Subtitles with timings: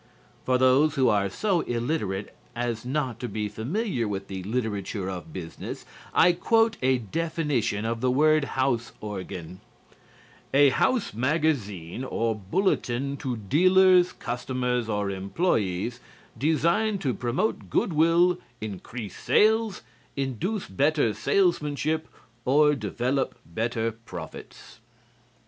[0.45, 5.31] For those who are so illiterate as not to be familiar with the literature of
[5.31, 9.59] business, I quote a definition of the word "house organ":
[10.55, 15.99] "A house magazine or bulletin to dealers, customers or employees,
[16.35, 19.83] designed to promote goodwill, increase sales,
[20.15, 22.07] induce better salesmanship
[22.43, 24.79] or develop better profits."